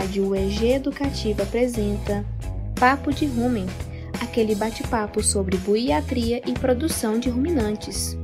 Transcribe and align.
Rádio 0.00 0.28
UEG 0.28 0.72
Educativa 0.72 1.42
apresenta 1.42 2.24
Papo 2.74 3.12
de 3.12 3.26
Rumen, 3.26 3.66
aquele 4.22 4.54
bate-papo 4.54 5.22
sobre 5.22 5.58
buiatria 5.58 6.40
e 6.46 6.54
produção 6.54 7.18
de 7.18 7.28
ruminantes. 7.28 8.16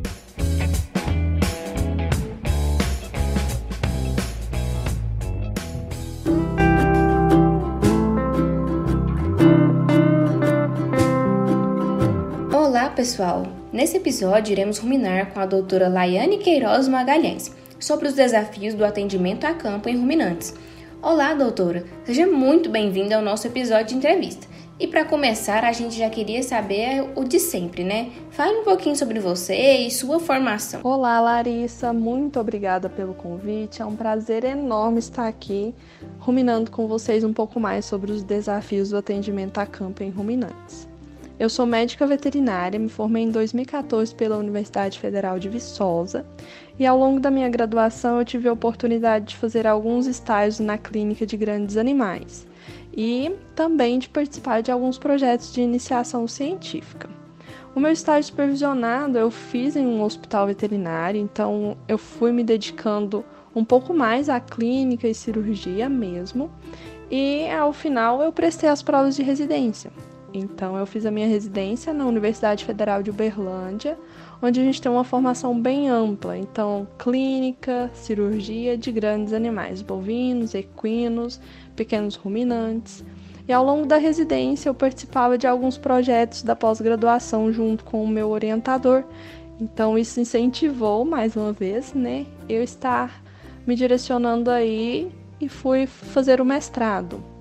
Olá, 12.54 12.89
pessoal! 12.89 13.46
Nesse 13.71 13.99
episódio, 13.99 14.53
iremos 14.53 14.79
ruminar 14.79 15.35
com 15.35 15.40
a 15.40 15.45
doutora 15.45 15.89
Laiane 15.90 16.39
Queiroz 16.39 16.89
Magalhães 16.89 17.54
sobre 17.79 18.08
os 18.08 18.14
desafios 18.14 18.72
do 18.72 18.82
atendimento 18.82 19.45
a 19.45 19.53
campo 19.53 19.90
em 19.90 19.99
ruminantes. 19.99 20.54
Olá, 21.07 21.35
doutora! 21.35 21.85
Seja 22.05 22.27
muito 22.27 22.69
bem-vinda 22.69 23.15
ao 23.15 23.23
nosso 23.23 23.46
episódio 23.46 23.91
de 23.91 23.95
entrevista. 23.95 24.49
E 24.77 24.89
para 24.89 25.05
começar, 25.05 25.63
a 25.63 25.71
gente 25.71 25.96
já 25.96 26.11
queria 26.11 26.43
saber 26.43 27.13
o 27.15 27.23
de 27.23 27.39
sempre, 27.39 27.85
né? 27.85 28.11
Fale 28.32 28.59
um 28.59 28.65
pouquinho 28.65 28.96
sobre 28.96 29.21
você 29.21 29.55
e 29.55 29.91
sua 29.93 30.19
formação. 30.19 30.81
Olá, 30.82 31.21
Larissa, 31.21 31.93
muito 31.93 32.41
obrigada 32.41 32.89
pelo 32.89 33.15
convite. 33.15 33.81
É 33.81 33.87
um 33.87 33.95
prazer 33.95 34.42
enorme 34.42 34.98
estar 34.98 35.29
aqui 35.29 35.73
ruminando 36.19 36.73
com 36.73 36.89
vocês 36.89 37.23
um 37.23 37.33
pouco 37.33 37.61
mais 37.61 37.84
sobre 37.84 38.11
os 38.11 38.25
desafios 38.25 38.91
do 38.91 38.97
atendimento 38.97 39.59
a 39.59 39.65
campo 39.65 40.03
em 40.03 40.11
ruminantes. 40.11 40.89
Eu 41.39 41.50
sou 41.50 41.67
médica 41.67 42.06
veterinária, 42.06 42.78
me 42.78 42.89
formei 42.89 43.25
em 43.25 43.31
2014 43.31 44.14
pela 44.14 44.39
Universidade 44.39 44.98
Federal 44.98 45.39
de 45.39 45.50
Viçosa 45.50 46.25
e 46.79 46.87
ao 46.87 46.98
longo 46.98 47.20
da 47.20 47.31
minha 47.31 47.48
graduação 47.51 48.19
eu 48.19 48.25
tive 48.25 48.48
a 48.48 48.53
oportunidade 48.55 49.27
de 49.27 49.37
fazer 49.37 49.67
alguns 49.67 50.07
estágios 50.07 50.61
na 50.61 50.79
clínica 50.79 51.27
de 51.27 51.37
grandes 51.37 51.77
animais 51.77 52.47
e 52.91 53.31
também 53.55 53.98
de 53.98 54.09
participar 54.09 54.62
de 54.62 54.73
alguns 54.73 54.97
projetos 54.97 55.53
de 55.53 55.61
iniciação 55.61 56.27
científica. 56.27 57.11
O 57.75 57.81
meu 57.81 57.92
estágio 57.92 58.31
supervisionado 58.31 59.19
eu 59.19 59.31
fiz 59.31 59.77
em 59.77 59.87
um 59.87 60.03
hospital 60.03 60.47
veterinário, 60.47 61.20
então 61.20 61.77
eu 61.87 61.98
fui 61.98 62.33
me 62.33 62.42
dedicando 62.42 63.23
um 63.55 63.62
pouco 63.62 63.92
mais 63.92 64.31
à 64.31 64.41
clínica 64.41 65.07
e 65.07 65.14
cirurgia 65.14 65.87
mesmo. 65.87 66.51
E 67.11 67.47
ao 67.51 67.75
final 67.75 68.23
eu 68.23 68.33
prestei 68.33 68.70
as 68.70 68.83
provas 68.83 69.14
de 69.14 69.23
residência. 69.23 69.92
Então, 70.39 70.77
eu 70.77 70.87
fiz 70.87 71.06
a 71.06 71.11
minha 71.11 71.27
residência 71.27 71.92
na 71.92 72.05
Universidade 72.05 72.65
Federal 72.65 73.03
de 73.03 73.11
Uberlândia, 73.11 73.98
onde 74.42 74.61
a 74.61 74.62
gente 74.62 74.81
tem 74.81 74.91
uma 74.91 75.05
formação 75.05 75.59
bem 75.59 75.89
ampla. 75.89 76.37
Então, 76.37 76.87
clínica, 76.98 77.91
cirurgia 77.95 78.77
de 78.77 78.92
grandes 78.92 79.33
animais, 79.33 79.83
bovinos, 79.83 80.55
equinos, 80.55 81.41
pequenos 81.75 82.17
ruminantes. 82.17 83.05
E 83.48 83.53
ao 83.53 83.64
longo 83.64 83.87
da 83.87 83.97
residência, 83.97 84.69
eu 84.69 84.75
participava 84.75 85.39
de 85.39 85.47
alguns 85.47 85.79
projetos 85.79 86.42
da 86.42 86.57
pós-graduação 86.57 87.53
junto 87.53 87.84
com 87.84 88.03
o 88.03 88.09
meu 88.09 88.31
orientador. 88.31 89.05
Então, 89.61 89.97
isso 89.97 90.20
incentivou, 90.20 91.05
mais 91.05 91.37
uma 91.37 91.53
vez, 91.53 91.95
né, 91.95 92.27
eu 92.48 92.62
estar 92.62 93.23
me 93.67 93.75
direcionando 93.75 94.51
aí 94.51 95.11
e 95.41 95.48
fui 95.48 95.87
fazer 95.87 96.41
o 96.41 96.45
mestrado. 96.45 97.36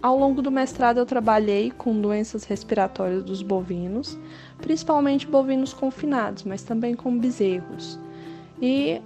Ao 0.00 0.16
longo 0.16 0.40
do 0.40 0.50
mestrado, 0.50 0.98
eu 0.98 1.06
trabalhei 1.06 1.72
com 1.72 2.00
doenças 2.00 2.44
respiratórias 2.44 3.24
dos 3.24 3.42
bovinos, 3.42 4.16
principalmente 4.58 5.26
bovinos 5.26 5.72
confinados, 5.72 6.44
mas 6.44 6.62
também 6.62 6.94
com 6.94 7.18
bezerros. 7.18 7.98
E 8.62 9.02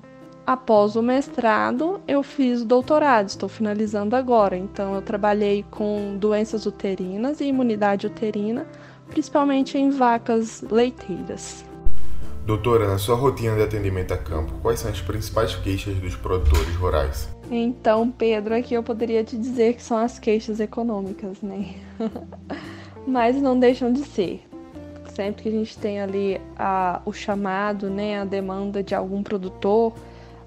após 0.47 0.95
o 0.95 1.03
mestrado, 1.03 1.99
eu 2.07 2.23
fiz 2.23 2.63
doutorado, 2.63 3.29
estou 3.29 3.49
finalizando 3.49 4.15
agora. 4.15 4.55
Então, 4.55 4.95
eu 4.95 5.01
trabalhei 5.01 5.65
com 5.71 6.19
doenças 6.19 6.67
uterinas 6.67 7.41
e 7.41 7.47
imunidade 7.47 8.07
uterina, 8.07 8.67
principalmente 9.09 9.79
em 9.79 9.89
vacas 9.89 10.61
leiteiras. 10.61 11.65
Doutora, 12.45 12.89
na 12.89 12.99
sua 12.99 13.17
rotina 13.17 13.55
de 13.55 13.63
atendimento 13.63 14.13
a 14.13 14.19
campo, 14.19 14.53
quais 14.61 14.81
são 14.81 14.91
as 14.91 15.01
principais 15.01 15.55
queixas 15.55 15.95
dos 15.97 16.17
produtores 16.17 16.75
rurais? 16.75 17.32
Então, 17.51 18.11
Pedro, 18.11 18.55
aqui 18.55 18.75
eu 18.75 18.83
poderia 18.83 19.23
te 19.25 19.37
dizer 19.37 19.75
que 19.75 19.83
são 19.83 19.99
as 19.99 20.19
queixas 20.19 20.61
econômicas, 20.61 21.41
né? 21.43 21.75
Mas 23.07 23.41
não 23.41 23.59
deixam 23.59 23.93
de 23.93 24.05
ser. 24.05 24.47
Sempre 25.15 25.43
que 25.43 25.49
a 25.49 25.53
gente 25.53 25.77
tem 25.77 26.01
ali 26.01 26.41
a, 26.57 27.03
o 27.05 27.13
chamado, 27.13 27.91
né, 27.91 28.21
a 28.21 28.25
demanda 28.25 28.83
de 28.83 28.95
algum 28.95 29.23
produtor, 29.23 29.93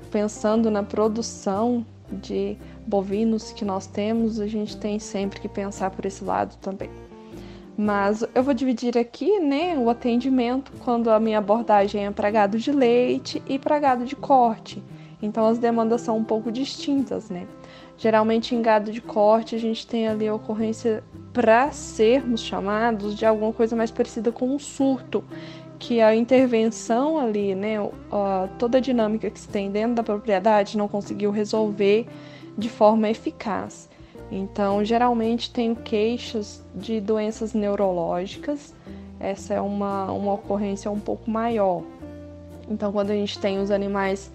pensando 0.10 0.72
na 0.72 0.82
produção 0.82 1.86
de 2.12 2.58
bovinos 2.88 3.52
que 3.52 3.66
nós 3.66 3.86
temos, 3.86 4.40
a 4.40 4.48
gente 4.48 4.78
tem 4.78 4.98
sempre 4.98 5.40
que 5.40 5.48
pensar 5.48 5.92
por 5.92 6.06
esse 6.06 6.24
lado 6.24 6.56
também. 6.58 6.90
Mas 7.78 8.24
eu 8.34 8.42
vou 8.42 8.54
dividir 8.54 8.98
aqui, 8.98 9.40
né, 9.40 9.78
o 9.78 9.90
atendimento 9.90 10.72
quando 10.84 11.10
a 11.10 11.20
minha 11.20 11.40
abordagem 11.40 12.06
é 12.06 12.12
para 12.12 12.32
gado 12.32 12.58
de 12.58 12.72
leite 12.72 13.44
e 13.48 13.60
para 13.60 13.78
gado 13.78 14.06
de 14.06 14.16
corte. 14.16 14.82
Então 15.22 15.46
as 15.46 15.58
demandas 15.58 16.02
são 16.02 16.18
um 16.18 16.24
pouco 16.24 16.52
distintas, 16.52 17.30
né? 17.30 17.48
Geralmente 17.98 18.54
em 18.54 18.62
gado 18.62 18.92
de 18.92 19.02
corte 19.02 19.56
a 19.56 19.60
gente 19.60 19.88
tem 19.88 20.08
ali 20.08 20.28
a 20.28 20.36
ocorrência 20.36 21.04
para 21.32 21.72
sermos 21.72 22.42
chamados 22.42 23.16
de 23.16 23.26
alguma 23.26 23.54
coisa 23.54 23.76
mais 23.76 23.92
parecida 23.92 24.32
com 24.32 24.54
um 24.54 24.60
surto, 24.60 25.24
que 25.78 26.02
a 26.02 26.16
intervenção 26.16 27.20
ali, 27.20 27.54
né, 27.54 27.76
toda 28.58 28.78
a 28.78 28.82
dinâmica 28.82 29.30
que 29.30 29.40
se 29.40 29.48
tem 29.48 29.70
dentro 29.70 29.96
da 29.96 30.04
propriedade 30.04 30.78
não 30.78 30.88
conseguiu 30.88 31.32
resolver 31.32 32.08
de 32.58 32.70
forma 32.70 33.10
eficaz. 33.10 33.90
Então, 34.32 34.84
geralmente 34.84 35.52
tenho 35.52 35.76
queixas 35.76 36.64
de 36.74 37.00
doenças 37.00 37.54
neurológicas, 37.54 38.74
essa 39.20 39.54
é 39.54 39.62
uma, 39.62 40.12
uma 40.12 40.34
ocorrência 40.34 40.90
um 40.90 41.00
pouco 41.00 41.30
maior. 41.30 41.84
Então, 42.70 42.92
quando 42.92 43.12
a 43.12 43.16
gente 43.16 43.38
tem 43.40 43.60
os 43.60 43.70
animais 43.70 44.32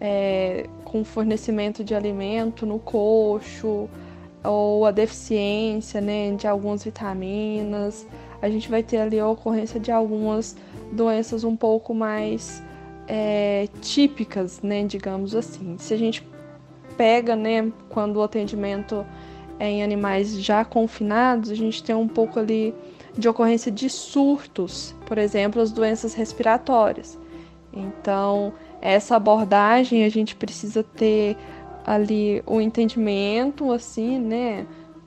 é, 0.00 0.66
com 0.84 1.04
fornecimento 1.04 1.84
de 1.84 1.94
alimento 1.94 2.64
no 2.64 2.78
coxo, 2.78 3.88
ou 4.42 4.86
a 4.86 4.90
deficiência 4.90 6.00
né, 6.00 6.32
de 6.32 6.46
algumas 6.46 6.82
vitaminas, 6.82 8.06
a 8.40 8.48
gente 8.48 8.70
vai 8.70 8.82
ter 8.82 8.98
ali 8.98 9.20
a 9.20 9.28
ocorrência 9.28 9.78
de 9.78 9.92
algumas 9.92 10.56
doenças 10.90 11.44
um 11.44 11.54
pouco 11.54 11.94
mais 11.94 12.62
é, 13.06 13.68
típicas, 13.82 14.62
né, 14.62 14.84
digamos 14.84 15.34
assim. 15.34 15.76
Se 15.78 15.92
a 15.92 15.96
gente 15.96 16.26
pega, 16.96 17.36
né, 17.36 17.70
quando 17.90 18.16
o 18.16 18.22
atendimento 18.22 19.04
em 19.58 19.82
animais 19.82 20.40
já 20.40 20.64
confinados, 20.64 21.50
a 21.50 21.54
gente 21.54 21.82
tem 21.84 21.94
um 21.94 22.08
pouco 22.08 22.40
ali 22.40 22.74
de 23.16 23.28
ocorrência 23.28 23.70
de 23.70 23.90
surtos, 23.90 24.94
por 25.04 25.18
exemplo, 25.18 25.60
as 25.60 25.70
doenças 25.70 26.14
respiratórias. 26.14 27.18
Então, 27.72 28.54
essa 28.80 29.16
abordagem 29.16 30.04
a 30.04 30.08
gente 30.08 30.34
precisa 30.34 30.82
ter 30.82 31.36
ali 31.84 32.42
o 32.46 32.60
entendimento, 32.60 33.72
assim, 33.72 34.18
né, 34.18 34.66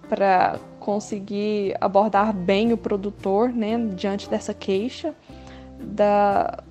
para 0.09 0.59
conseguir 0.79 1.75
abordar 1.79 2.33
bem 2.33 2.73
o 2.73 2.77
produtor, 2.77 3.49
né, 3.49 3.77
diante 3.95 4.29
dessa 4.29 4.53
queixa 4.53 5.15
da 5.79 6.63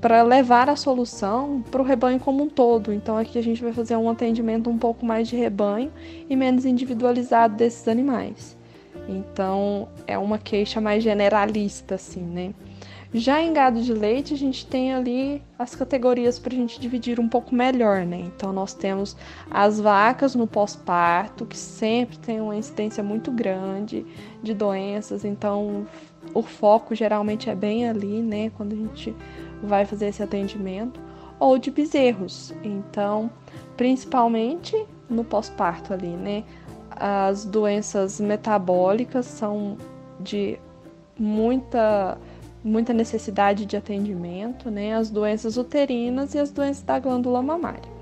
para 0.00 0.22
levar 0.22 0.68
a 0.68 0.76
solução 0.76 1.64
para 1.70 1.80
o 1.80 1.84
rebanho 1.84 2.20
como 2.20 2.44
um 2.44 2.48
todo. 2.48 2.92
Então 2.92 3.16
aqui 3.16 3.38
a 3.38 3.42
gente 3.42 3.62
vai 3.62 3.72
fazer 3.72 3.96
um 3.96 4.08
atendimento 4.08 4.68
um 4.70 4.78
pouco 4.78 5.04
mais 5.04 5.26
de 5.26 5.34
rebanho 5.36 5.90
e 6.28 6.36
menos 6.36 6.64
individualizado 6.64 7.56
desses 7.56 7.88
animais. 7.88 8.56
Então 9.08 9.88
é 10.06 10.18
uma 10.18 10.38
queixa 10.38 10.80
mais 10.80 11.02
generalista, 11.02 11.94
assim, 11.94 12.20
né? 12.20 12.54
Já 13.18 13.40
em 13.40 13.50
gado 13.50 13.80
de 13.80 13.94
leite, 13.94 14.34
a 14.34 14.36
gente 14.36 14.66
tem 14.66 14.92
ali 14.92 15.42
as 15.58 15.74
categorias 15.74 16.38
para 16.38 16.52
a 16.52 16.56
gente 16.56 16.78
dividir 16.78 17.18
um 17.18 17.26
pouco 17.26 17.54
melhor, 17.54 18.04
né? 18.04 18.18
Então, 18.18 18.52
nós 18.52 18.74
temos 18.74 19.16
as 19.50 19.80
vacas 19.80 20.34
no 20.34 20.46
pós-parto, 20.46 21.46
que 21.46 21.56
sempre 21.56 22.18
tem 22.18 22.42
uma 22.42 22.54
incidência 22.54 23.02
muito 23.02 23.30
grande 23.30 24.04
de 24.42 24.52
doenças, 24.52 25.24
então 25.24 25.86
o 26.34 26.42
foco 26.42 26.94
geralmente 26.94 27.48
é 27.48 27.54
bem 27.54 27.88
ali, 27.88 28.20
né? 28.20 28.50
Quando 28.50 28.74
a 28.74 28.76
gente 28.76 29.16
vai 29.62 29.86
fazer 29.86 30.08
esse 30.08 30.22
atendimento, 30.22 31.00
ou 31.40 31.56
de 31.56 31.70
bezerros. 31.70 32.52
Então, 32.62 33.30
principalmente 33.78 34.76
no 35.08 35.24
pós-parto 35.24 35.94
ali, 35.94 36.08
né? 36.08 36.44
As 36.90 37.46
doenças 37.46 38.20
metabólicas 38.20 39.24
são 39.24 39.78
de 40.20 40.58
muita 41.18 42.18
muita 42.66 42.92
necessidade 42.92 43.64
de 43.64 43.76
atendimento, 43.76 44.70
né? 44.70 44.94
As 44.94 45.08
doenças 45.08 45.56
uterinas 45.56 46.34
e 46.34 46.38
as 46.38 46.50
doenças 46.50 46.82
da 46.82 46.98
glândula 46.98 47.40
mamária. 47.40 47.96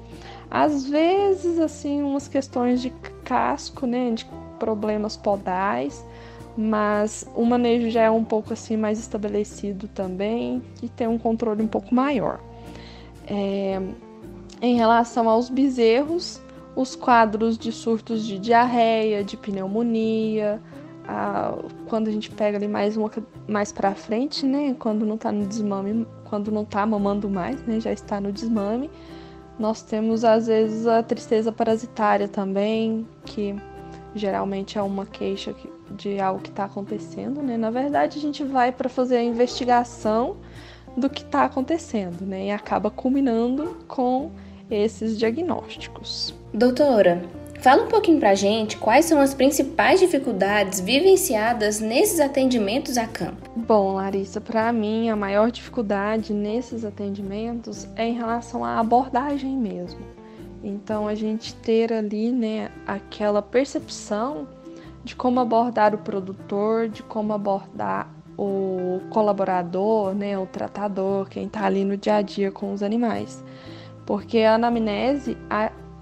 Às 0.51 0.87
vezes, 0.87 1.59
assim, 1.59 2.03
umas 2.03 2.27
questões 2.27 2.81
de 2.81 2.91
casco, 3.25 3.87
né? 3.87 4.11
De 4.13 4.27
problemas 4.59 5.17
podais, 5.17 6.05
mas 6.57 7.29
o 7.35 7.45
manejo 7.45 7.91
já 7.91 8.03
é 8.03 8.11
um 8.11 8.25
pouco 8.25 8.53
assim 8.53 8.77
mais 8.77 8.99
estabelecido 8.99 9.89
também 9.89 10.63
e 10.83 10.89
tem 10.89 11.07
um 11.07 11.19
controle 11.19 11.63
um 11.63 11.69
pouco 11.69 11.95
maior. 11.95 12.41
É, 13.27 13.81
em 14.63 14.77
relação 14.77 15.29
aos 15.29 15.51
bezerros, 15.51 16.41
os 16.75 16.97
quadros 16.97 17.59
de 17.59 17.71
surtos 17.71 18.25
de 18.25 18.39
diarreia, 18.39 19.23
de 19.23 19.37
pneumonia, 19.37 20.61
a, 21.07 21.55
quando 21.87 22.09
a 22.09 22.11
gente 22.11 22.31
pega 22.31 22.57
ali 22.57 22.69
mais 22.69 22.97
uma 22.97 23.11
mais 23.47 23.73
para 23.73 23.95
frente, 23.95 24.47
né, 24.47 24.75
quando 24.79 25.05
não 25.05 25.17
está 25.17 25.31
no 25.31 25.47
desmame, 25.47 26.07
quando 26.25 26.51
não 26.51 26.63
está 26.63 26.85
mamando 26.87 27.29
mais, 27.29 27.63
né, 27.63 27.81
já 27.81 27.93
está 27.93 28.21
no 28.21 28.33
desmame. 28.33 28.91
Nós 29.59 29.83
temos 29.83 30.25
às 30.25 30.47
vezes 30.47 30.87
a 30.87 31.03
tristeza 31.03 31.53
parasitária 31.53 32.27
também, 32.27 33.07
que 33.25 33.55
geralmente 34.15 34.79
é 34.79 34.83
uma 34.83 35.07
queixa 35.07 35.55
de 35.97 36.19
algo 36.19 36.41
que 36.41 36.51
está 36.51 36.65
acontecendo, 36.65 37.43
né? 37.43 37.57
Na 37.57 37.71
verdade, 37.71 38.19
a 38.19 38.21
gente 38.21 38.43
vai 38.43 38.73
para 38.73 38.89
fazer 38.89 39.17
a 39.17 39.23
investigação 39.23 40.37
do 40.97 41.09
que 41.09 41.23
está 41.23 41.45
acontecendo, 41.45 42.25
né? 42.25 42.47
E 42.47 42.51
acaba 42.51 42.91
culminando 42.91 43.77
com 43.87 44.31
esses 44.71 45.19
diagnósticos. 45.19 46.35
Doutora, 46.53 47.23
fala 47.65 47.85
um 47.85 47.89
pouquinho 47.89 48.21
pra 48.21 48.35
gente 48.35 48.77
quais 48.77 49.07
são 49.07 49.19
as 49.19 49.33
principais 49.33 49.99
dificuldades 49.99 50.81
vivenciadas 50.81 51.81
nesses 51.81 52.21
atendimentos 52.21 52.99
a 52.99 53.07
campo. 53.07 53.49
Bom, 53.57 53.95
Larissa, 53.95 54.39
para 54.39 54.71
mim 54.71 55.09
a 55.09 55.17
maior 55.17 55.51
dificuldade 55.51 56.35
nesses 56.35 56.85
atendimentos 56.85 57.89
é 57.97 58.07
em 58.07 58.13
relação 58.13 58.63
à 58.63 58.79
abordagem 58.79 59.57
mesmo. 59.57 60.01
Então 60.63 61.09
a 61.09 61.15
gente 61.15 61.55
ter 61.55 61.91
ali, 61.91 62.31
né, 62.31 62.71
aquela 62.87 63.41
percepção 63.41 64.47
de 65.03 65.17
como 65.17 65.41
abordar 65.41 65.95
o 65.95 65.99
produtor, 65.99 66.91
de 66.91 67.03
como 67.03 67.33
abordar 67.33 68.11
o 68.37 69.01
colaborador, 69.09 70.15
né, 70.15 70.39
o 70.39 70.45
tratador, 70.45 71.31
quem 71.31 71.47
está 71.47 71.65
ali 71.65 71.83
no 71.83 71.97
dia 71.97 72.17
a 72.17 72.23
dia 72.23 72.53
com 72.53 72.75
os 72.75 72.83
animais. 72.83 73.43
Porque 74.05 74.41
a 74.41 74.57
anamnese 74.57 75.35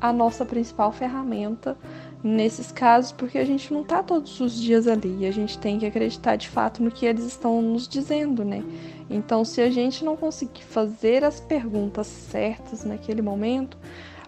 a 0.02 0.12
nossa 0.12 0.44
principal 0.44 0.90
ferramenta 0.90 1.78
nesses 2.25 2.72
casos, 2.72 3.12
porque 3.12 3.38
a 3.38 3.44
gente 3.44 3.72
não 3.72 3.82
está 3.82 4.02
todos 4.02 4.40
os 4.40 4.60
dias 4.60 4.88
ali 4.88 5.19
e 5.20 5.26
a 5.26 5.31
gente 5.31 5.56
tem 5.56 5.78
que 5.78 5.87
acreditar 5.87 6.34
de 6.34 6.49
fato 6.49 6.82
no 6.82 6.90
que 6.90 7.06
eles 7.06 7.25
estão 7.25 7.62
nos 7.62 7.87
dizendo, 7.87 8.44
né? 8.44 8.64
Então, 9.08 9.44
se 9.44 9.60
a 9.60 9.70
gente 9.70 10.04
não 10.04 10.16
conseguir 10.16 10.64
fazer 10.64 11.22
as 11.22 11.38
perguntas 11.38 12.08
certas 12.08 12.84
naquele 12.84 13.22
momento, 13.22 13.78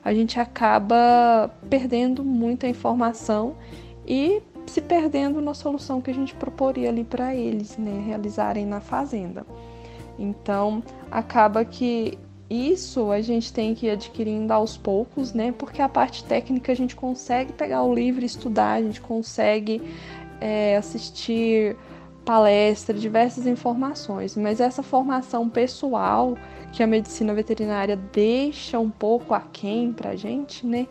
a 0.05 0.15
gente 0.15 0.39
acaba 0.39 1.51
perdendo 1.69 2.23
muita 2.23 2.69
informação 2.69 3.57
e 4.07 4.41
se 4.67 4.81
perdendo 4.81 5.41
na 5.41 5.55
solução 5.55 6.01
que 6.01 6.11
a 6.11 6.15
gente 6.15 6.35
proporia 6.37 6.89
ali 6.89 7.03
para 7.03 7.35
eles, 7.35 7.77
né, 7.77 8.05
realizarem 8.07 8.65
na 8.65 8.81
fazenda. 8.81 9.45
Então, 10.17 10.85
acaba 11.11 11.65
que 11.65 12.17
isso 12.55 13.11
a 13.11 13.21
gente 13.21 13.53
tem 13.53 13.75
que 13.75 13.87
ir 13.87 13.91
adquirindo 13.91 14.53
aos 14.53 14.77
poucos, 14.77 15.33
né? 15.33 15.53
Porque 15.57 15.81
a 15.83 15.89
parte 15.89 16.25
técnica 16.25 16.73
a 16.73 16.75
gente 16.75 16.95
consegue 16.95 17.53
pegar 17.53 17.83
o 17.83 17.95
livro 17.95 18.23
e 18.23 18.27
estudar, 18.27 18.75
a 18.75 18.83
gente 18.83 19.01
consegue 19.01 19.83
é, 20.41 20.77
assistir 20.77 21.77
palestra, 22.25 22.95
diversas 22.95 23.47
informações, 23.47 24.37
mas 24.37 24.61
essa 24.61 24.83
formação 24.83 25.49
pessoal 25.49 26.39
que 26.73 26.83
a 26.83 26.87
medicina 26.87 27.35
veterinária 27.35 27.97
deixa 27.97 28.79
um 28.79 28.91
pouco 28.91 29.35
aquém 29.35 29.93
para 29.93 30.11
a 30.11 30.17
gente, 30.17 30.67
né? 30.67 30.87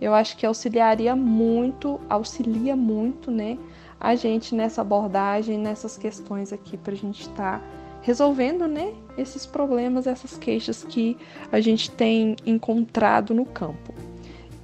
eu 0.00 0.14
acho 0.14 0.36
que 0.36 0.46
auxiliaria 0.46 1.14
muito, 1.16 2.00
auxilia 2.08 2.76
muito, 2.76 3.30
né, 3.30 3.58
a 4.00 4.14
gente 4.14 4.54
nessa 4.54 4.80
abordagem, 4.80 5.58
nessas 5.58 5.96
questões 5.96 6.52
aqui 6.52 6.76
para 6.76 6.92
a 6.92 6.96
gente 6.96 7.22
estar 7.22 7.58
tá 7.58 7.64
resolvendo, 8.08 8.66
né, 8.66 8.94
esses 9.18 9.44
problemas, 9.44 10.06
essas 10.06 10.38
queixas 10.38 10.82
que 10.82 11.14
a 11.52 11.60
gente 11.60 11.90
tem 11.90 12.36
encontrado 12.46 13.34
no 13.34 13.44
campo. 13.44 13.92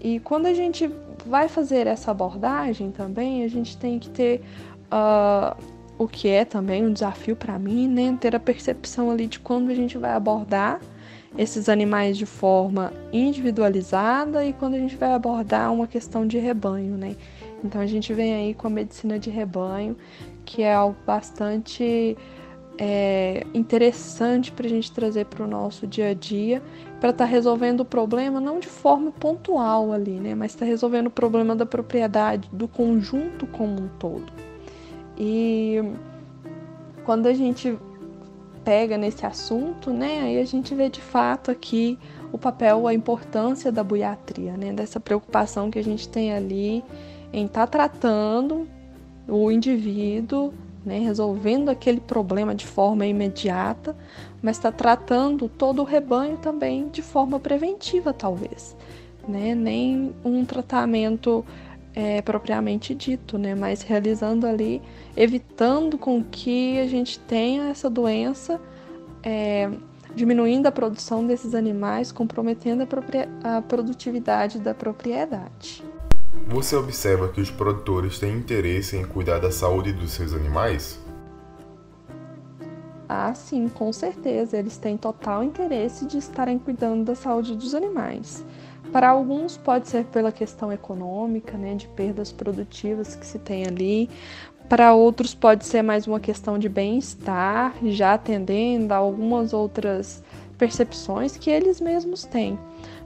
E 0.00 0.18
quando 0.20 0.46
a 0.46 0.54
gente 0.54 0.90
vai 1.26 1.46
fazer 1.46 1.86
essa 1.86 2.10
abordagem 2.10 2.90
também, 2.90 3.44
a 3.44 3.48
gente 3.48 3.76
tem 3.76 3.98
que 3.98 4.08
ter 4.08 4.40
uh, 4.90 5.54
o 5.98 6.08
que 6.08 6.26
é 6.26 6.46
também 6.46 6.86
um 6.86 6.90
desafio 6.90 7.36
para 7.36 7.58
mim, 7.58 7.86
né, 7.86 8.16
ter 8.18 8.34
a 8.34 8.40
percepção 8.40 9.10
ali 9.10 9.26
de 9.26 9.38
quando 9.38 9.68
a 9.68 9.74
gente 9.74 9.98
vai 9.98 10.12
abordar 10.12 10.80
esses 11.36 11.68
animais 11.68 12.16
de 12.16 12.24
forma 12.24 12.94
individualizada 13.12 14.42
e 14.42 14.54
quando 14.54 14.72
a 14.72 14.78
gente 14.78 14.96
vai 14.96 15.12
abordar 15.12 15.70
uma 15.70 15.86
questão 15.86 16.26
de 16.26 16.38
rebanho, 16.38 16.96
né? 16.96 17.14
Então 17.62 17.78
a 17.78 17.86
gente 17.86 18.14
vem 18.14 18.34
aí 18.34 18.54
com 18.54 18.68
a 18.68 18.70
medicina 18.70 19.18
de 19.18 19.28
rebanho, 19.28 19.96
que 20.46 20.62
é 20.62 20.72
algo 20.72 20.96
bastante 21.04 22.16
é, 22.78 23.46
interessante 23.54 24.50
para 24.50 24.66
a 24.66 24.68
gente 24.68 24.90
trazer 24.90 25.26
para 25.26 25.44
o 25.44 25.46
nosso 25.46 25.86
dia 25.86 26.08
a 26.08 26.14
dia, 26.14 26.62
para 27.00 27.10
estar 27.10 27.24
tá 27.24 27.30
resolvendo 27.30 27.80
o 27.80 27.84
problema 27.84 28.40
não 28.40 28.58
de 28.58 28.66
forma 28.66 29.12
pontual 29.12 29.92
ali, 29.92 30.18
né? 30.18 30.34
Mas 30.34 30.52
está 30.52 30.64
resolvendo 30.64 31.06
o 31.06 31.10
problema 31.10 31.54
da 31.54 31.66
propriedade, 31.66 32.48
do 32.52 32.66
conjunto 32.66 33.46
como 33.46 33.80
um 33.80 33.88
todo. 33.98 34.32
E 35.16 35.80
quando 37.04 37.26
a 37.26 37.34
gente 37.34 37.78
pega 38.64 38.96
nesse 38.96 39.26
assunto, 39.26 39.92
né, 39.92 40.22
aí 40.22 40.40
a 40.40 40.44
gente 40.44 40.74
vê 40.74 40.88
de 40.88 41.00
fato 41.00 41.50
aqui 41.50 41.98
o 42.32 42.38
papel, 42.38 42.88
a 42.88 42.94
importância 42.94 43.70
da 43.70 43.84
buiatria, 43.84 44.56
né, 44.56 44.72
dessa 44.72 44.98
preocupação 44.98 45.70
que 45.70 45.78
a 45.78 45.84
gente 45.84 46.08
tem 46.08 46.32
ali 46.32 46.82
em 47.32 47.44
estar 47.44 47.66
tá 47.66 47.66
tratando 47.66 48.66
o 49.28 49.50
indivíduo, 49.50 50.52
né, 50.84 50.98
resolvendo 50.98 51.68
aquele 51.68 52.00
problema 52.00 52.54
de 52.54 52.66
forma 52.66 53.06
imediata, 53.06 53.96
mas 54.42 54.56
está 54.56 54.70
tratando 54.70 55.48
todo 55.48 55.80
o 55.80 55.84
rebanho 55.84 56.36
também 56.36 56.88
de 56.88 57.02
forma 57.02 57.40
preventiva, 57.40 58.12
talvez, 58.12 58.76
né, 59.26 59.54
nem 59.54 60.14
um 60.24 60.44
tratamento 60.44 61.44
é, 61.94 62.20
propriamente 62.22 62.94
dito, 62.94 63.38
né? 63.38 63.54
Mas 63.54 63.82
realizando 63.82 64.46
ali, 64.46 64.82
evitando 65.16 65.96
com 65.96 66.22
que 66.22 66.78
a 66.80 66.86
gente 66.86 67.18
tenha 67.20 67.68
essa 67.68 67.88
doença, 67.88 68.60
é, 69.22 69.70
diminuindo 70.14 70.66
a 70.66 70.72
produção 70.72 71.26
desses 71.26 71.54
animais, 71.54 72.10
comprometendo 72.10 72.82
a, 72.82 73.56
a 73.56 73.62
produtividade 73.62 74.58
da 74.58 74.74
propriedade. 74.74 75.82
Você 76.48 76.76
observa 76.76 77.28
que 77.28 77.40
os 77.40 77.50
produtores 77.50 78.18
têm 78.18 78.36
interesse 78.36 78.96
em 78.96 79.04
cuidar 79.04 79.38
da 79.38 79.50
saúde 79.50 79.92
dos 79.92 80.12
seus 80.12 80.32
animais? 80.32 81.00
Ah, 83.08 83.34
sim, 83.34 83.68
com 83.68 83.92
certeza. 83.92 84.56
Eles 84.56 84.76
têm 84.76 84.96
total 84.96 85.42
interesse 85.42 86.06
de 86.06 86.18
estarem 86.18 86.58
cuidando 86.58 87.04
da 87.04 87.14
saúde 87.14 87.54
dos 87.54 87.74
animais. 87.74 88.44
Para 88.92 89.08
alguns 89.08 89.56
pode 89.56 89.88
ser 89.88 90.04
pela 90.04 90.30
questão 90.30 90.72
econômica, 90.72 91.56
né, 91.56 91.74
de 91.74 91.88
perdas 91.88 92.30
produtivas 92.30 93.16
que 93.16 93.26
se 93.26 93.38
tem 93.38 93.66
ali. 93.66 94.10
Para 94.68 94.94
outros 94.94 95.34
pode 95.34 95.66
ser 95.66 95.82
mais 95.82 96.06
uma 96.06 96.20
questão 96.20 96.58
de 96.58 96.68
bem-estar, 96.68 97.74
já 97.84 98.14
atendendo 98.14 98.94
a 98.94 98.96
algumas 98.96 99.52
outras 99.52 100.22
percepções 100.56 101.36
que 101.36 101.50
eles 101.50 101.80
mesmos 101.80 102.24
têm. 102.24 102.58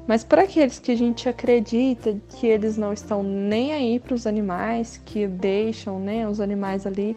Mas 0.09 0.25
para 0.25 0.45
aqueles 0.45 0.79
que 0.79 0.91
a 0.91 0.97
gente 0.97 1.29
acredita 1.29 2.19
que 2.31 2.47
eles 2.47 2.79
não 2.79 2.95
estão 2.95 3.23
nem 3.23 3.75
aí 3.75 4.01
para 4.01 4.15
os 4.15 4.27
animais, 4.27 4.97
que 5.05 5.27
deixam 5.27 6.01
né, 6.01 6.27
os 6.27 6.41
animais 6.41 6.87
ali, 6.87 7.15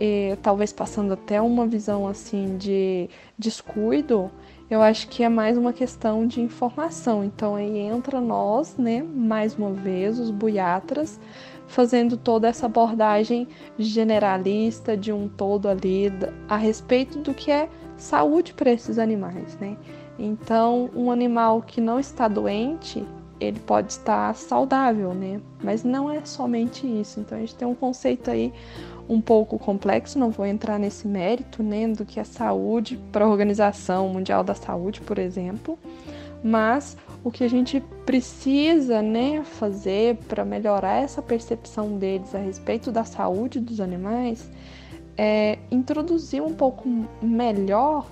e, 0.00 0.34
talvez 0.42 0.72
passando 0.72 1.12
até 1.12 1.42
uma 1.42 1.66
visão 1.66 2.08
assim 2.08 2.56
de 2.56 3.10
descuido, 3.38 4.30
eu 4.70 4.80
acho 4.80 5.08
que 5.08 5.22
é 5.22 5.28
mais 5.28 5.58
uma 5.58 5.74
questão 5.74 6.26
de 6.26 6.40
informação. 6.40 7.22
Então 7.22 7.54
aí 7.54 7.78
entra 7.80 8.18
nós, 8.18 8.78
né, 8.78 9.02
mais 9.02 9.54
uma 9.54 9.72
vez, 9.72 10.18
os 10.18 10.30
buiatras, 10.30 11.20
fazendo 11.66 12.16
toda 12.16 12.48
essa 12.48 12.64
abordagem 12.64 13.46
generalista 13.78 14.96
de 14.96 15.12
um 15.12 15.28
todo 15.28 15.68
ali 15.68 16.10
a 16.48 16.56
respeito 16.56 17.18
do 17.18 17.34
que 17.34 17.50
é 17.50 17.68
saúde 17.98 18.54
para 18.54 18.70
esses 18.70 18.98
animais, 18.98 19.58
né? 19.58 19.76
Então, 20.18 20.90
um 20.94 21.10
animal 21.10 21.62
que 21.62 21.80
não 21.80 22.00
está 22.00 22.26
doente, 22.26 23.06
ele 23.38 23.60
pode 23.60 23.92
estar 23.92 24.34
saudável, 24.34 25.12
né? 25.12 25.40
Mas 25.62 25.84
não 25.84 26.10
é 26.10 26.24
somente 26.24 26.86
isso. 26.86 27.20
Então, 27.20 27.36
a 27.36 27.40
gente 27.40 27.54
tem 27.54 27.68
um 27.68 27.74
conceito 27.74 28.30
aí 28.30 28.52
um 29.08 29.20
pouco 29.20 29.58
complexo, 29.58 30.18
não 30.18 30.30
vou 30.30 30.46
entrar 30.46 30.78
nesse 30.78 31.06
mérito, 31.06 31.62
né, 31.62 31.86
do 31.88 32.04
que 32.04 32.18
é 32.18 32.24
saúde 32.24 32.98
para 33.12 33.24
a 33.24 33.28
Organização 33.28 34.08
Mundial 34.08 34.42
da 34.42 34.54
Saúde, 34.54 35.00
por 35.00 35.18
exemplo, 35.18 35.78
mas 36.42 36.96
o 37.22 37.30
que 37.30 37.44
a 37.44 37.48
gente 37.48 37.80
precisa, 38.04 39.02
né, 39.02 39.42
fazer 39.44 40.16
para 40.28 40.44
melhorar 40.44 41.02
essa 41.02 41.22
percepção 41.22 41.98
deles 41.98 42.34
a 42.34 42.38
respeito 42.38 42.90
da 42.90 43.04
saúde 43.04 43.60
dos 43.60 43.80
animais 43.80 44.50
é 45.16 45.58
introduzir 45.70 46.42
um 46.42 46.52
pouco 46.52 46.88
melhor 47.22 48.06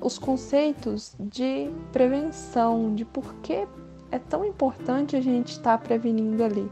os 0.00 0.18
conceitos 0.18 1.14
de 1.18 1.70
prevenção, 1.92 2.94
de 2.94 3.04
por 3.04 3.34
que 3.36 3.66
é 4.10 4.18
tão 4.18 4.44
importante 4.44 5.16
a 5.16 5.20
gente 5.20 5.52
estar 5.52 5.78
tá 5.78 5.84
prevenindo 5.84 6.42
ali. 6.44 6.70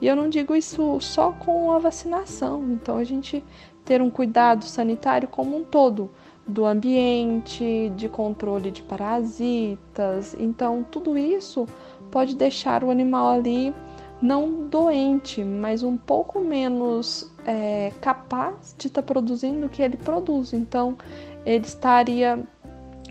E 0.00 0.06
eu 0.06 0.14
não 0.14 0.28
digo 0.28 0.54
isso 0.54 1.00
só 1.00 1.32
com 1.32 1.72
a 1.72 1.78
vacinação, 1.78 2.62
então 2.72 2.96
a 2.96 3.04
gente 3.04 3.42
ter 3.84 4.00
um 4.00 4.10
cuidado 4.10 4.64
sanitário 4.64 5.28
como 5.28 5.56
um 5.56 5.64
todo, 5.64 6.10
do 6.46 6.66
ambiente, 6.66 7.90
de 7.96 8.08
controle 8.08 8.70
de 8.70 8.82
parasitas. 8.82 10.36
Então, 10.38 10.84
tudo 10.90 11.16
isso 11.16 11.66
pode 12.10 12.36
deixar 12.36 12.84
o 12.84 12.90
animal 12.90 13.28
ali 13.28 13.74
não 14.20 14.68
doente, 14.68 15.42
mas 15.42 15.82
um 15.82 15.96
pouco 15.96 16.40
menos 16.40 17.30
é, 17.44 17.92
capaz 18.00 18.74
de 18.78 18.86
estar 18.86 19.02
tá 19.02 19.06
produzindo 19.06 19.66
o 19.66 19.68
que 19.68 19.82
ele 19.82 19.96
produz. 19.96 20.52
Então, 20.52 20.96
ele 21.44 21.64
estaria 21.64 22.42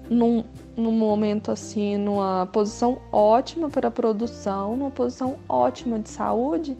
num, 0.09 0.43
num 0.75 0.91
momento 0.91 1.51
assim, 1.51 1.97
numa 1.97 2.47
posição 2.51 2.97
ótima 3.11 3.69
para 3.69 3.87
a 3.87 3.91
produção, 3.91 4.75
numa 4.75 4.91
posição 4.91 5.37
ótima 5.47 5.99
de 5.99 6.09
saúde, 6.09 6.77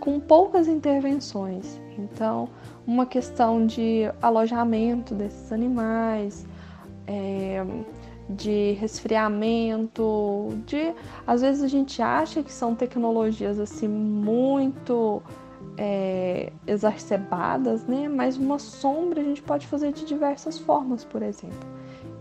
com 0.00 0.20
poucas 0.20 0.68
intervenções. 0.68 1.80
Então, 1.98 2.48
uma 2.86 3.06
questão 3.06 3.66
de 3.66 4.10
alojamento 4.20 5.14
desses 5.14 5.50
animais, 5.50 6.46
é, 7.06 7.64
de 8.28 8.72
resfriamento, 8.72 10.48
de 10.66 10.92
às 11.26 11.40
vezes 11.40 11.62
a 11.62 11.68
gente 11.68 12.02
acha 12.02 12.42
que 12.42 12.52
são 12.52 12.74
tecnologias 12.74 13.58
assim 13.58 13.88
muito 13.88 15.22
é, 15.76 16.52
exacerbadas, 16.66 17.84
né? 17.86 18.08
Mas 18.08 18.36
uma 18.36 18.58
sombra 18.58 19.20
a 19.20 19.24
gente 19.24 19.42
pode 19.42 19.66
fazer 19.66 19.92
de 19.92 20.04
diversas 20.04 20.58
formas, 20.58 21.04
por 21.04 21.22
exemplo. 21.22 21.68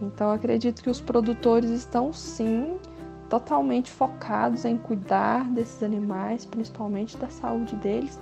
Então 0.01 0.31
acredito 0.31 0.83
que 0.83 0.89
os 0.89 1.00
produtores 1.00 1.69
estão 1.69 2.12
sim 2.12 2.77
totalmente 3.29 3.91
focados 3.91 4.65
em 4.65 4.77
cuidar 4.77 5.50
desses 5.50 5.81
animais, 5.81 6.45
principalmente 6.45 7.17
da 7.17 7.29
saúde 7.29 7.75
deles, 7.77 8.19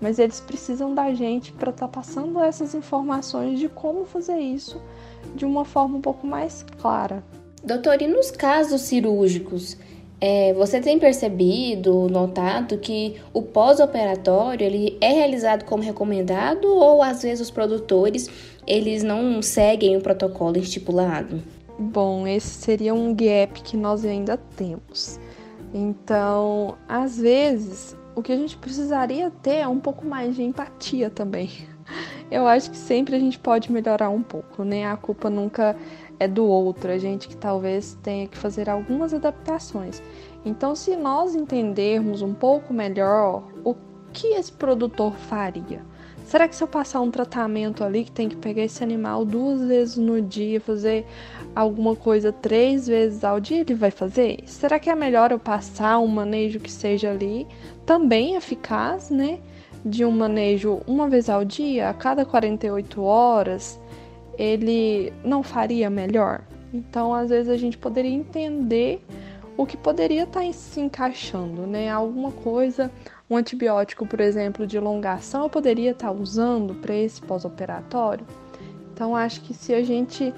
mas 0.00 0.18
eles 0.18 0.40
precisam 0.40 0.94
da 0.94 1.12
gente 1.12 1.52
para 1.52 1.70
estar 1.70 1.88
tá 1.88 1.92
passando 1.92 2.40
essas 2.40 2.74
informações 2.74 3.58
de 3.58 3.68
como 3.68 4.04
fazer 4.04 4.38
isso 4.38 4.80
de 5.34 5.44
uma 5.44 5.64
forma 5.64 5.98
um 5.98 6.00
pouco 6.00 6.26
mais 6.26 6.64
clara. 6.80 7.24
Doutor, 7.62 8.00
e 8.00 8.06
nos 8.06 8.30
casos 8.30 8.82
cirúrgicos, 8.82 9.76
é, 10.20 10.54
você 10.54 10.80
tem 10.80 10.98
percebido, 10.98 12.08
notado 12.08 12.78
que 12.78 13.16
o 13.32 13.42
pós-operatório 13.42 14.64
ele 14.64 14.96
é 15.00 15.12
realizado 15.12 15.64
como 15.64 15.82
recomendado 15.82 16.66
ou 16.66 17.02
às 17.02 17.22
vezes 17.22 17.40
os 17.40 17.50
produtores 17.50 18.28
eles 18.66 19.02
não 19.02 19.42
seguem 19.42 19.96
o 19.96 20.00
protocolo 20.00 20.56
estipulado? 20.58 21.42
Bom, 21.78 22.26
esse 22.26 22.48
seria 22.48 22.94
um 22.94 23.14
gap 23.14 23.60
que 23.62 23.76
nós 23.76 24.04
ainda 24.04 24.38
temos. 24.56 25.20
Então, 25.74 26.76
às 26.88 27.18
vezes, 27.18 27.94
o 28.14 28.22
que 28.22 28.32
a 28.32 28.36
gente 28.36 28.56
precisaria 28.56 29.30
ter 29.42 29.56
é 29.56 29.68
um 29.68 29.78
pouco 29.78 30.06
mais 30.06 30.34
de 30.34 30.42
empatia 30.42 31.10
também. 31.10 31.50
Eu 32.30 32.46
acho 32.46 32.70
que 32.70 32.76
sempre 32.76 33.14
a 33.14 33.18
gente 33.18 33.38
pode 33.38 33.70
melhorar 33.70 34.08
um 34.08 34.22
pouco, 34.22 34.64
né? 34.64 34.86
A 34.86 34.96
culpa 34.96 35.28
nunca 35.28 35.76
é 36.18 36.26
do 36.26 36.44
outro, 36.44 36.90
a 36.90 36.98
gente 36.98 37.28
que 37.28 37.36
talvez 37.36 37.98
tenha 38.02 38.26
que 38.26 38.36
fazer 38.36 38.68
algumas 38.68 39.12
adaptações. 39.12 40.02
Então, 40.44 40.74
se 40.74 40.96
nós 40.96 41.34
entendermos 41.34 42.22
um 42.22 42.32
pouco 42.32 42.72
melhor 42.72 43.42
o 43.64 43.74
que 44.12 44.28
esse 44.28 44.52
produtor 44.52 45.12
faria, 45.12 45.82
será 46.24 46.48
que 46.48 46.56
se 46.56 46.62
eu 46.62 46.68
passar 46.68 47.00
um 47.00 47.10
tratamento 47.10 47.84
ali 47.84 48.04
que 48.04 48.12
tem 48.12 48.28
que 48.28 48.36
pegar 48.36 48.62
esse 48.62 48.82
animal 48.82 49.24
duas 49.24 49.60
vezes 49.60 49.96
no 49.96 50.22
dia, 50.22 50.60
fazer 50.60 51.04
alguma 51.54 51.94
coisa 51.94 52.32
três 52.32 52.86
vezes 52.86 53.24
ao 53.24 53.38
dia, 53.38 53.60
ele 53.60 53.74
vai 53.74 53.90
fazer? 53.90 54.38
Será 54.46 54.78
que 54.78 54.88
é 54.88 54.94
melhor 54.94 55.32
eu 55.32 55.38
passar 55.38 55.98
um 55.98 56.06
manejo 56.06 56.60
que 56.60 56.70
seja 56.70 57.10
ali 57.10 57.46
também 57.84 58.36
eficaz, 58.36 59.10
né? 59.10 59.40
De 59.84 60.04
um 60.04 60.10
manejo 60.10 60.80
uma 60.86 61.08
vez 61.08 61.28
ao 61.28 61.44
dia, 61.44 61.90
a 61.90 61.94
cada 61.94 62.24
48 62.24 63.02
horas? 63.02 63.78
Ele 64.38 65.12
não 65.24 65.42
faria 65.42 65.88
melhor? 65.88 66.42
Então, 66.72 67.14
às 67.14 67.30
vezes 67.30 67.48
a 67.50 67.56
gente 67.56 67.78
poderia 67.78 68.10
entender 68.10 69.02
o 69.56 69.64
que 69.64 69.76
poderia 69.76 70.24
estar 70.24 70.42
tá 70.42 70.52
se 70.52 70.80
encaixando, 70.80 71.66
né? 71.66 71.88
Alguma 71.88 72.30
coisa, 72.30 72.90
um 73.30 73.36
antibiótico, 73.36 74.06
por 74.06 74.20
exemplo, 74.20 74.66
de 74.66 74.76
elongação, 74.76 75.44
eu 75.44 75.50
poderia 75.50 75.92
estar 75.92 76.08
tá 76.08 76.12
usando 76.12 76.74
para 76.74 76.94
esse 76.94 77.22
pós-operatório. 77.22 78.26
Então, 78.92 79.16
acho 79.16 79.40
que 79.42 79.54
se 79.54 79.74
a 79.74 79.82
gente 79.82 80.32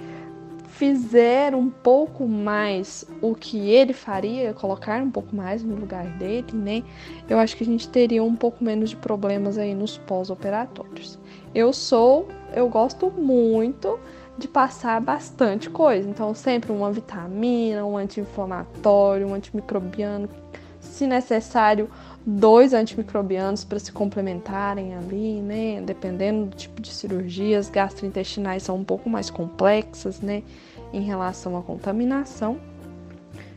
fizer 0.79 1.57
um 1.57 1.69
pouco 1.69 2.29
mais 2.29 3.05
o 3.21 3.35
que 3.35 3.69
ele 3.69 3.93
faria, 3.93 4.55
colocar 4.55 5.03
um 5.03 5.11
pouco 5.11 5.35
mais 5.35 5.65
no 5.65 5.75
lugar 5.75 6.07
dele, 6.19 6.53
né? 6.53 6.85
Eu 7.29 7.37
acho 7.37 7.57
que 7.57 7.65
a 7.65 7.67
gente 7.67 7.89
teria 7.89 8.23
um 8.23 8.37
pouco 8.37 8.63
menos 8.63 8.91
de 8.91 8.97
problemas 8.97 9.59
aí 9.59 9.75
nos 9.75 9.99
pós-operatórios. 9.99 11.19
Eu 11.53 11.73
sou 11.73 12.29
eu 12.55 12.69
gosto 12.69 13.11
muito 13.11 13.99
de 14.39 14.47
passar 14.47 15.01
bastante 15.01 15.69
coisa. 15.69 16.09
Então, 16.09 16.33
sempre 16.33 16.71
uma 16.71 16.93
vitamina, 16.93 17.85
um 17.85 17.97
anti-inflamatório, 17.97 19.27
um 19.27 19.35
antimicrobiano, 19.35 20.29
se 20.79 21.09
necessário, 21.09 21.91
dois 22.27 22.75
antimicrobianos 22.75 23.65
para 23.65 23.79
se 23.79 23.91
complementarem 23.93 24.95
ali, 24.95 25.41
né? 25.41 25.81
Dependendo 25.81 26.47
do 26.47 26.57
tipo 26.57 26.81
de 26.81 26.93
cirurgia, 26.93 27.59
as 27.59 27.71
gastrointestinais 27.71 28.63
são 28.63 28.77
um 28.77 28.85
pouco 28.85 29.09
mais 29.09 29.31
complexas, 29.31 30.21
né? 30.21 30.43
Em 30.93 31.03
relação 31.03 31.57
à 31.57 31.63
contaminação. 31.63 32.59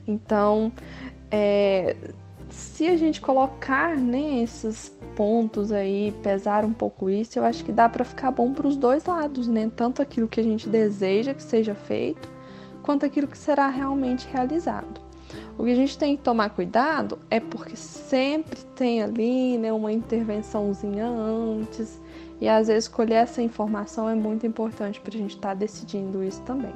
Então, 0.07 0.71
é, 1.29 1.95
se 2.49 2.87
a 2.87 2.97
gente 2.97 3.21
colocar 3.21 3.95
né, 3.97 4.41
esses 4.41 4.89
pontos 5.15 5.71
aí, 5.71 6.13
pesar 6.23 6.65
um 6.65 6.73
pouco 6.73 7.09
isso, 7.09 7.39
eu 7.39 7.45
acho 7.45 7.63
que 7.63 7.71
dá 7.71 7.87
para 7.87 8.03
ficar 8.03 8.31
bom 8.31 8.53
para 8.53 8.67
os 8.67 8.75
dois 8.75 9.05
lados, 9.05 9.47
né? 9.47 9.71
Tanto 9.75 10.01
aquilo 10.01 10.27
que 10.27 10.39
a 10.39 10.43
gente 10.43 10.67
deseja 10.67 11.33
que 11.33 11.43
seja 11.43 11.75
feito, 11.75 12.29
quanto 12.81 13.05
aquilo 13.05 13.27
que 13.27 13.37
será 13.37 13.67
realmente 13.67 14.27
realizado. 14.31 15.10
O 15.61 15.63
que 15.63 15.73
a 15.73 15.75
gente 15.75 15.95
tem 15.95 16.17
que 16.17 16.23
tomar 16.23 16.49
cuidado 16.49 17.19
é 17.29 17.39
porque 17.39 17.75
sempre 17.75 18.59
tem 18.75 19.03
ali 19.03 19.59
né, 19.59 19.71
uma 19.71 19.93
intervençãozinha 19.93 21.05
antes, 21.05 22.01
e 22.39 22.49
às 22.49 22.67
vezes 22.67 22.85
escolher 22.85 23.13
essa 23.13 23.43
informação 23.43 24.09
é 24.09 24.15
muito 24.15 24.47
importante 24.47 24.99
para 24.99 25.13
a 25.13 25.17
gente 25.19 25.35
estar 25.35 25.49
tá 25.49 25.53
decidindo 25.53 26.23
isso 26.23 26.41
também. 26.41 26.73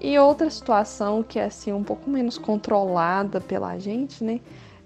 E 0.00 0.16
outra 0.20 0.48
situação 0.48 1.20
que 1.20 1.36
é 1.40 1.46
assim 1.46 1.72
um 1.72 1.82
pouco 1.82 2.08
menos 2.08 2.38
controlada 2.38 3.40
pela 3.40 3.76
gente, 3.76 4.22
né? 4.22 4.40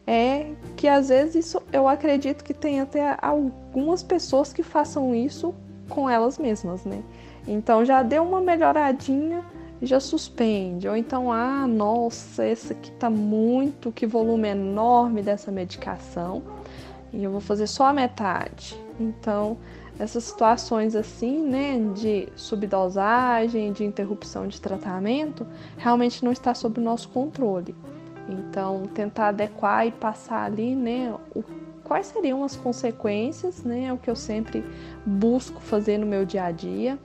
é 0.07 0.55
que 0.75 0.89
às 0.89 1.11
vezes 1.11 1.45
isso 1.45 1.63
eu 1.71 1.87
acredito 1.87 2.43
que 2.43 2.55
tem 2.55 2.81
até 2.81 3.19
algumas 3.21 4.03
pessoas 4.03 4.51
que 4.51 4.63
façam 4.63 5.15
isso 5.15 5.55
com 5.91 6.09
elas 6.09 6.39
mesmas, 6.39 6.87
né? 6.87 7.03
Então 7.47 7.85
já 7.85 8.03
deu 8.03 8.23
uma 8.23 8.41
melhoradinha, 8.41 9.45
já 9.87 10.01
suspende. 10.01 10.89
Ou 10.89 10.97
então, 10.97 11.33
ah, 11.33 11.67
nossa, 11.67 12.47
esse 12.47 12.73
aqui 12.73 12.91
tá 12.93 13.09
muito, 13.09 13.93
que 13.93 14.07
volume 14.07 14.49
enorme 14.49 15.23
dessa 15.23 15.51
medicação, 15.51 16.43
e 17.13 17.25
eu 17.25 17.31
vou 17.31 17.41
fazer 17.41 17.67
só 17.67 17.87
a 17.87 17.93
metade. 17.93 18.79
Então, 18.99 19.57
essas 19.99 20.25
situações 20.25 20.95
assim, 20.95 21.43
né, 21.43 21.79
de 21.95 22.29
subdosagem, 22.37 23.73
de 23.73 23.85
interrupção 23.85 24.49
de 24.49 24.61
tratamento, 24.61 25.47
realmente 25.77 26.25
não 26.25 26.33
está 26.33 26.55
sob 26.55 26.81
o 26.81 26.83
nosso 26.83 27.09
controle. 27.09 27.75
Então, 28.29 28.85
tentar 28.95 29.29
adequar 29.29 29.87
e 29.87 29.91
passar 29.91 30.45
ali, 30.45 30.75
né, 30.75 31.15
o, 31.35 31.43
quais 31.83 32.07
seriam 32.07 32.45
as 32.45 32.55
consequências, 32.55 33.65
né, 33.65 33.87
é 33.87 33.93
o 33.93 33.99
que 33.99 34.09
eu 34.09 34.17
sempre 34.17 34.65
busco 35.05 35.61
fazer 35.61 35.99
no 35.99 36.07
meu 36.07 36.25
dia 36.25 36.45
a 36.45 36.51
dia. 36.53 36.99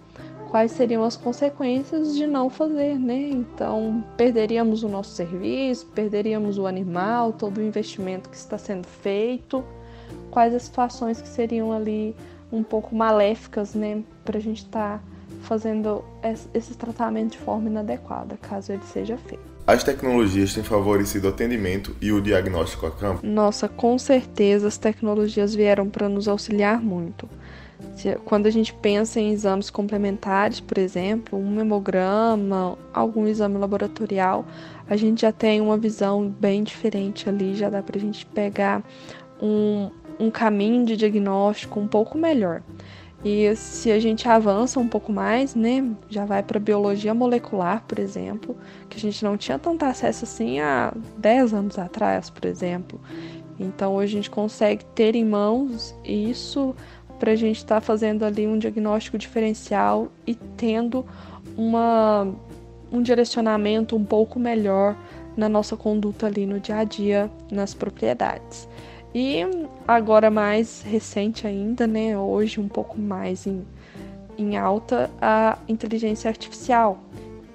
Quais 0.56 0.72
seriam 0.72 1.04
as 1.04 1.18
consequências 1.18 2.16
de 2.16 2.26
não 2.26 2.50
fazer, 2.50 2.98
né? 2.98 3.28
Então, 3.30 4.02
perderíamos 4.16 4.84
o 4.84 4.88
nosso 4.88 5.14
serviço, 5.14 5.86
perderíamos 5.88 6.58
o 6.58 6.66
animal, 6.66 7.34
todo 7.34 7.58
o 7.58 7.62
investimento 7.62 8.30
que 8.30 8.38
está 8.38 8.58
sendo 8.58 8.88
feito. 8.88 9.62
Quais 10.32 10.56
as 10.56 10.64
situações 10.64 11.20
que 11.20 11.28
seriam 11.28 11.74
ali 11.74 12.16
um 12.50 12.64
pouco 12.64 12.96
maléficas, 12.96 13.76
né, 13.76 14.02
para 14.24 14.38
a 14.38 14.42
gente 14.42 14.60
estar 14.60 15.00
tá 15.00 15.04
fazendo 15.42 16.06
esse 16.54 16.74
tratamento 16.78 17.34
de 17.34 17.38
forma 17.40 17.68
inadequada, 17.68 18.38
caso 18.42 18.72
ele 18.72 18.84
seja 18.84 19.18
feito. 19.18 19.44
As 19.68 19.84
tecnologias 19.84 20.54
têm 20.54 20.64
favorecido 20.64 21.28
o 21.28 21.32
atendimento 21.32 21.94
e 22.00 22.14
o 22.14 22.22
diagnóstico 22.22 22.86
a 22.86 22.92
campo? 22.92 23.28
Nossa, 23.28 23.68
com 23.68 23.98
certeza 23.98 24.70
as 24.70 24.78
tecnologias 24.78 25.54
vieram 25.54 25.90
para 25.90 26.08
nos 26.08 26.30
auxiliar 26.30 26.82
muito. 26.82 27.28
Quando 28.26 28.46
a 28.48 28.50
gente 28.50 28.74
pensa 28.74 29.20
em 29.20 29.32
exames 29.32 29.70
complementares, 29.70 30.60
por 30.60 30.78
exemplo, 30.78 31.40
um 31.40 31.60
hemograma, 31.60 32.78
algum 32.94 33.28
exame 33.28 33.58
laboratorial, 33.58 34.46
a 34.88 34.96
gente 34.96 35.22
já 35.22 35.32
tem 35.32 35.62
uma 35.62 35.78
visão 35.78 36.30
bem 36.30 36.64
diferente 36.64 37.28
ali, 37.28 37.56
já 37.56 37.70
dá 37.70 37.82
para 37.82 37.98
a 37.98 38.02
gente 38.02 38.26
pegar 38.26 38.84
um, 39.42 39.90
um 40.20 40.30
caminho 40.30 40.86
de 40.86 40.96
diagnóstico 40.96 41.80
um 41.80 41.88
pouco 41.88 42.18
melhor. 42.18 42.62
E 43.24 43.56
se 43.56 43.92
a 43.92 44.00
gente 44.00 44.30
avança 44.30 44.80
um 44.80 44.88
pouco 44.88 45.12
mais, 45.12 45.56
né, 45.56 45.84
já 46.08 46.26
vai 46.26 46.44
para 46.44 46.60
biologia 46.60 47.12
molecular, 47.12 47.84
por 47.88 47.98
exemplo, 47.98 48.56
que 48.88 48.98
a 48.98 49.00
gente 49.00 49.24
não 49.24 49.36
tinha 49.36 49.58
tanto 49.58 49.84
acesso 49.84 50.26
assim 50.26 50.60
há 50.60 50.94
10 51.18 51.54
anos 51.56 51.80
atrás, 51.80 52.30
por 52.30 52.46
exemplo. 52.46 53.02
Então 53.60 53.96
hoje 53.96 54.14
a 54.14 54.16
gente 54.18 54.30
consegue 54.30 54.86
ter 54.94 55.16
em 55.16 55.26
mãos 55.26 55.96
isso 56.04 56.76
para 57.20 57.32
a 57.32 57.36
gente 57.36 57.58
estar 57.58 57.76
tá 57.76 57.82
fazendo 57.82 58.24
ali 58.24 58.46
um 58.48 58.58
diagnóstico 58.58 59.18
diferencial 59.18 60.10
e 60.26 60.36
tendo 60.36 61.06
uma, 61.58 62.28
um 62.92 63.02
direcionamento 63.02 63.96
um 63.96 64.04
pouco 64.04 64.40
melhor 64.40 64.96
na 65.36 65.50
nossa 65.50 65.76
conduta 65.76 66.28
ali 66.28 66.46
no 66.46 66.60
dia 66.60 66.78
a 66.78 66.84
dia 66.84 67.30
nas 67.52 67.74
propriedades. 67.74 68.68
E 69.14 69.42
agora 69.88 70.30
mais 70.30 70.82
recente 70.82 71.48
ainda, 71.48 71.88
né, 71.88 72.18
hoje 72.18 72.60
um 72.60 72.68
pouco 72.68 73.00
mais 73.00 73.48
em, 73.48 73.66
em 74.38 74.58
alta, 74.58 75.10
a 75.22 75.58
inteligência 75.68 76.30
artificial. 76.30 77.00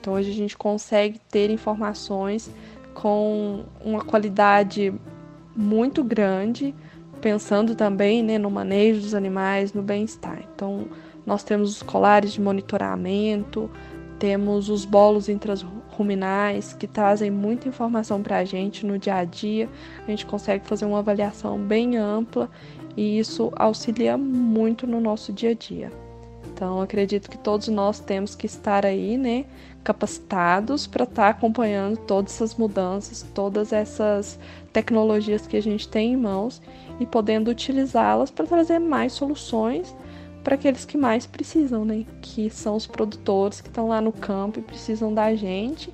Então 0.01 0.15
hoje 0.15 0.31
a 0.31 0.35
gente 0.35 0.57
consegue 0.57 1.21
ter 1.31 1.51
informações 1.51 2.51
com 2.95 3.65
uma 3.85 4.03
qualidade 4.03 4.93
muito 5.55 6.03
grande, 6.03 6.75
pensando 7.21 7.75
também 7.75 8.23
né, 8.23 8.39
no 8.39 8.51
manejo 8.51 9.01
dos 9.01 9.15
animais, 9.15 9.73
no 9.73 9.83
bem-estar. 9.83 10.43
Então 10.55 10.87
nós 11.25 11.45
temos 11.45 11.71
os 11.71 11.83
colares 11.83 12.33
de 12.33 12.41
monitoramento, 12.41 13.71
temos 14.19 14.69
os 14.69 14.85
bolos 14.85 15.29
intraruminais 15.29 16.73
que 16.73 16.87
trazem 16.87 17.31
muita 17.31 17.69
informação 17.69 18.23
para 18.23 18.39
a 18.39 18.45
gente 18.45 18.85
no 18.85 18.99
dia 18.99 19.17
a 19.17 19.25
dia. 19.25 19.69
A 20.07 20.11
gente 20.11 20.27
consegue 20.27 20.67
fazer 20.67 20.85
uma 20.85 20.99
avaliação 20.99 21.59
bem 21.59 21.97
ampla 21.97 22.51
e 22.97 23.19
isso 23.19 23.53
auxilia 23.57 24.17
muito 24.17 24.87
no 24.87 25.01
nosso 25.01 25.33
dia 25.33 25.51
a 25.51 25.55
dia. 25.55 26.10
Então, 26.61 26.83
acredito 26.83 27.31
que 27.31 27.39
todos 27.39 27.69
nós 27.69 28.01
temos 28.01 28.35
que 28.35 28.45
estar 28.45 28.85
aí, 28.85 29.17
né, 29.17 29.47
capacitados 29.83 30.87
para 30.87 31.05
estar 31.05 31.23
tá 31.23 31.29
acompanhando 31.31 31.97
todas 31.97 32.35
essas 32.35 32.55
mudanças, 32.55 33.23
todas 33.33 33.73
essas 33.73 34.39
tecnologias 34.71 35.47
que 35.47 35.57
a 35.57 35.63
gente 35.63 35.89
tem 35.89 36.13
em 36.13 36.17
mãos 36.19 36.61
e 37.01 37.07
podendo 37.07 37.51
utilizá-las 37.51 38.31
para 38.31 38.45
trazer 38.45 38.79
mais 38.79 39.15
soluções 39.15 39.97
para 40.45 40.57
aqueles 40.57 40.85
que 40.85 40.99
mais 40.99 41.27
precisam, 41.27 41.83
né? 41.83 42.05
Que 42.21 42.51
são 42.51 42.77
os 42.77 42.87
produtores 42.87 43.63
que 43.63 43.69
estão 43.69 43.89
lá 43.89 44.03
no 44.03 44.13
campo 44.13 44.59
e 44.59 44.63
precisam 44.63 45.15
da 45.15 45.35
gente, 45.35 45.91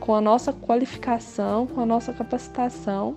com 0.00 0.14
a 0.14 0.20
nossa 0.20 0.52
qualificação, 0.52 1.66
com 1.66 1.80
a 1.80 1.86
nossa 1.86 2.12
capacitação, 2.12 3.16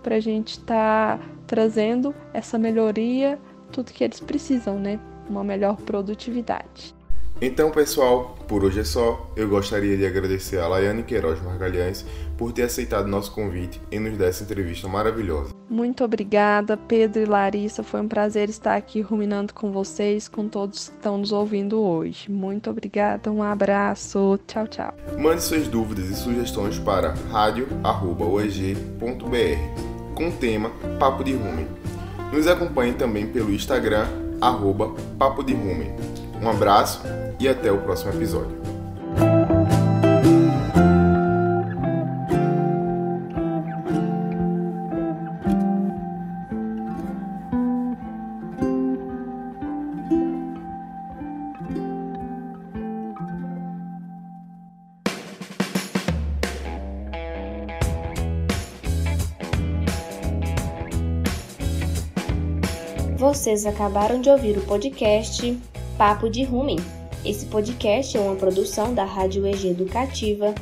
para 0.00 0.14
a 0.14 0.20
gente 0.20 0.50
estar 0.50 1.18
tá 1.18 1.24
trazendo 1.44 2.14
essa 2.32 2.56
melhoria, 2.56 3.36
tudo 3.72 3.92
que 3.92 4.04
eles 4.04 4.20
precisam, 4.20 4.78
né? 4.78 5.00
Uma 5.28 5.44
melhor 5.44 5.76
produtividade. 5.76 6.94
Então, 7.40 7.70
pessoal, 7.70 8.34
por 8.48 8.64
hoje 8.64 8.80
é 8.80 8.84
só. 8.84 9.30
Eu 9.36 9.46
gostaria 9.48 9.94
de 9.96 10.06
agradecer 10.06 10.58
a 10.58 10.66
Laiane 10.66 11.02
Queiroz 11.02 11.42
Margalhães 11.42 12.06
por 12.38 12.50
ter 12.50 12.62
aceitado 12.62 13.06
nosso 13.06 13.30
convite 13.32 13.78
e 13.90 13.98
nos 13.98 14.16
dar 14.16 14.26
essa 14.26 14.42
entrevista 14.42 14.88
maravilhosa. 14.88 15.50
Muito 15.68 16.02
obrigada, 16.02 16.78
Pedro 16.78 17.20
e 17.20 17.26
Larissa. 17.26 17.82
Foi 17.82 18.00
um 18.00 18.08
prazer 18.08 18.48
estar 18.48 18.74
aqui 18.74 19.02
ruminando 19.02 19.52
com 19.52 19.70
vocês, 19.70 20.28
com 20.28 20.48
todos 20.48 20.88
que 20.88 20.94
estão 20.94 21.18
nos 21.18 21.30
ouvindo 21.30 21.78
hoje. 21.78 22.30
Muito 22.30 22.70
obrigada, 22.70 23.30
um 23.30 23.42
abraço. 23.42 24.38
Tchau, 24.46 24.66
tchau. 24.66 24.94
Mande 25.18 25.42
suas 25.42 25.68
dúvidas 25.68 26.08
e 26.08 26.14
sugestões 26.14 26.78
para 26.78 27.14
radio.ueg.br 27.30 28.06
com 30.14 30.28
o 30.28 30.32
tema 30.32 30.70
Papo 30.98 31.22
de 31.22 31.34
Rumen. 31.34 31.68
Nos 32.32 32.46
acompanhe 32.46 32.94
também 32.94 33.26
pelo 33.26 33.52
Instagram, 33.52 34.06
arroba 34.40 34.90
Papo 35.18 35.42
de 35.42 35.54
Rumen. 35.54 35.94
Um 36.40 36.48
abraço 36.48 37.02
e 37.40 37.48
até 37.48 37.72
o 37.72 37.78
próximo 37.78 38.12
episódio. 38.12 38.75
Vocês 63.36 63.66
acabaram 63.66 64.18
de 64.18 64.30
ouvir 64.30 64.56
o 64.56 64.62
podcast 64.62 65.60
Papo 65.98 66.30
de 66.30 66.42
Rumen. 66.42 66.78
Esse 67.22 67.44
podcast 67.44 68.16
é 68.16 68.20
uma 68.20 68.34
produção 68.34 68.94
da 68.94 69.04
Rádio 69.04 69.46
EG 69.46 69.68
Educativa, 69.68 70.54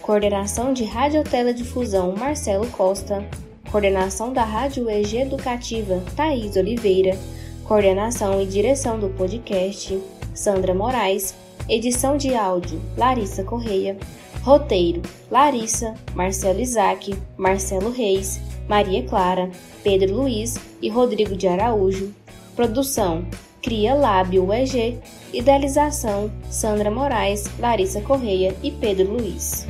coordenação 0.00 0.72
de 0.72 0.82
Radioteledifusão 0.82 2.16
Marcelo 2.16 2.66
Costa, 2.68 3.22
coordenação 3.70 4.32
da 4.32 4.44
Rádio 4.44 4.88
EG 4.88 5.18
Educativa 5.18 6.02
Thaís 6.16 6.56
Oliveira, 6.56 7.18
coordenação 7.64 8.40
e 8.40 8.46
direção 8.46 8.98
do 8.98 9.10
podcast 9.10 10.02
Sandra 10.34 10.74
Moraes, 10.74 11.34
edição 11.68 12.16
de 12.16 12.34
áudio 12.34 12.80
Larissa 12.96 13.44
Correia, 13.44 13.98
roteiro 14.42 15.02
Larissa, 15.30 15.94
Marcelo 16.14 16.60
Isaac, 16.60 17.14
Marcelo 17.36 17.90
Reis, 17.90 18.40
Maria 18.72 19.02
Clara, 19.02 19.50
Pedro 19.84 20.14
Luiz 20.14 20.58
e 20.80 20.88
Rodrigo 20.88 21.36
de 21.36 21.46
Araújo. 21.46 22.10
Produção 22.56 23.22
Cria 23.60 23.92
Lábio 23.92 24.50
EG, 24.50 24.98
Idealização 25.30 26.32
Sandra 26.50 26.90
Moraes, 26.90 27.44
Larissa 27.58 28.00
Correia 28.00 28.56
e 28.62 28.70
Pedro 28.70 29.12
Luiz. 29.12 29.66